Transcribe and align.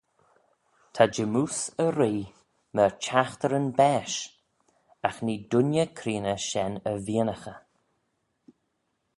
Ta 0.95 1.03
jymmoose 1.15 1.65
y 1.85 1.87
ree 1.97 2.23
myr 2.75 2.91
chaghteryn 3.03 3.67
baaish: 3.77 4.19
agh 5.07 5.19
nee 5.25 5.45
dooinney 5.49 5.89
creeney 5.97 6.39
shen 6.49 6.73
y 6.91 6.93
veeinaghey. 7.05 7.59